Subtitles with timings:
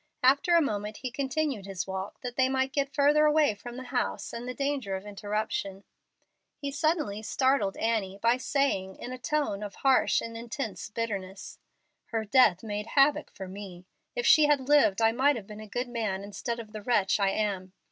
[0.23, 3.83] After a moment he continued his walk, that they might get further away from the
[3.93, 5.83] house and the danger of interruption.
[6.57, 11.59] He suddenly startled Annie by saying, in a tone of harsh and intense bitterness,
[12.05, 13.85] "Her death made 'havoc' for me.
[14.15, 17.19] If she had lived I might have been a good man instead of the wretch
[17.19, 17.71] I am.